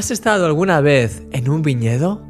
[0.00, 2.22] ¿Has estado alguna vez en un viñedo?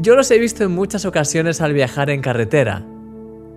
[0.00, 2.84] Yo los he visto en muchas ocasiones al viajar en carretera.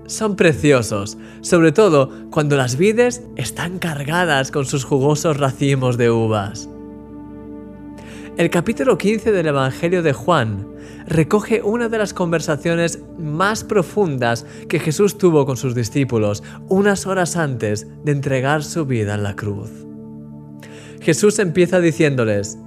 [0.06, 6.70] Son preciosos, sobre todo cuando las vides están cargadas con sus jugosos racimos de uvas.
[8.38, 10.68] El capítulo 15 del Evangelio de Juan
[11.08, 17.36] recoge una de las conversaciones más profundas que Jesús tuvo con sus discípulos unas horas
[17.36, 19.72] antes de entregar su vida en la cruz.
[21.02, 22.60] Jesús empieza diciéndoles,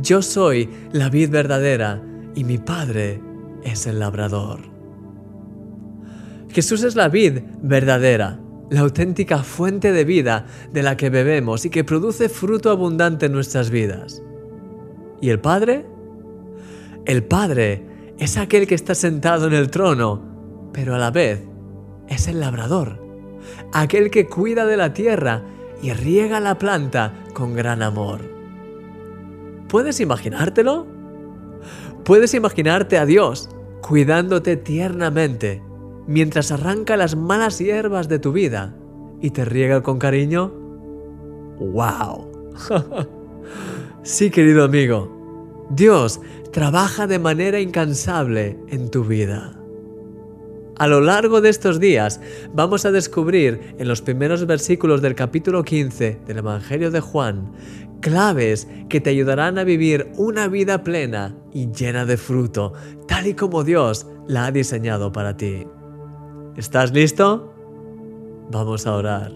[0.00, 2.00] Yo soy la vid verdadera
[2.34, 3.20] y mi Padre
[3.64, 4.60] es el labrador.
[6.50, 11.70] Jesús es la vid verdadera, la auténtica fuente de vida de la que bebemos y
[11.70, 14.22] que produce fruto abundante en nuestras vidas.
[15.20, 15.84] ¿Y el Padre?
[17.04, 21.42] El Padre es aquel que está sentado en el trono, pero a la vez
[22.08, 23.04] es el labrador,
[23.72, 25.42] aquel que cuida de la tierra
[25.82, 28.37] y riega la planta con gran amor.
[29.68, 30.86] ¿Puedes imaginártelo?
[32.04, 33.50] Puedes imaginarte a Dios
[33.82, 35.62] cuidándote tiernamente
[36.06, 38.74] mientras arranca las malas hierbas de tu vida
[39.20, 40.52] y te riega con cariño.
[41.58, 42.54] ¡Wow!
[44.02, 49.52] sí, querido amigo, Dios trabaja de manera incansable en tu vida.
[50.78, 52.20] A lo largo de estos días
[52.54, 57.52] vamos a descubrir en los primeros versículos del capítulo 15 del Evangelio de Juan
[58.00, 62.72] claves que te ayudarán a vivir una vida plena y llena de fruto,
[63.06, 65.66] tal y como Dios la ha diseñado para ti.
[66.56, 67.54] ¿Estás listo?
[68.50, 69.32] Vamos a orar.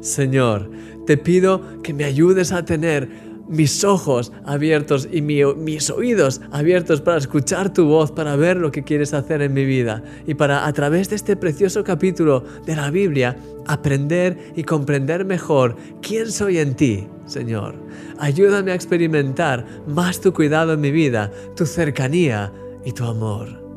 [0.00, 0.70] Señor,
[1.06, 7.18] te pido que me ayudes a tener mis ojos abiertos y mis oídos abiertos para
[7.18, 10.72] escuchar tu voz, para ver lo que quieres hacer en mi vida y para a
[10.72, 16.74] través de este precioso capítulo de la Biblia aprender y comprender mejor quién soy en
[16.74, 17.74] ti, Señor.
[18.18, 22.52] Ayúdame a experimentar más tu cuidado en mi vida, tu cercanía
[22.84, 23.68] y tu amor.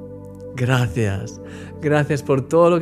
[0.56, 1.42] Gracias,
[1.82, 2.80] gracias por todo lo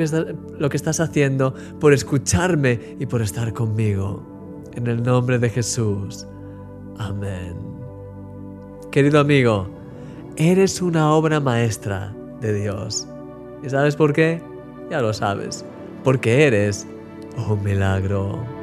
[0.69, 4.25] que, estás haciendo, por escucharme y por estar conmigo.
[4.75, 6.27] En el nombre de Jesús.
[6.99, 7.55] Amén.
[8.91, 9.67] Querido amigo,
[10.35, 13.07] eres una obra maestra de Dios.
[13.63, 14.41] ¿Y sabes por qué?
[14.91, 15.65] Ya lo sabes.
[16.03, 16.85] Porque eres
[17.49, 18.58] un milagro.